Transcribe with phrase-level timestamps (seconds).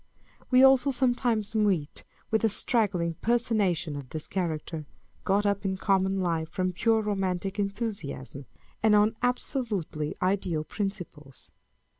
[0.49, 4.87] We also sometimes meet with a straggling personation of this character,
[5.25, 8.47] got up in common life from pure romantic enthusiasm,
[8.81, 11.51] and on absolutely ideal principles.